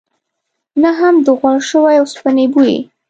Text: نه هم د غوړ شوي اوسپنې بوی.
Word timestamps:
نه 0.81 0.91
هم 0.99 1.15
د 1.25 1.27
غوړ 1.39 1.57
شوي 1.69 1.95
اوسپنې 1.99 2.45
بوی. 2.53 2.77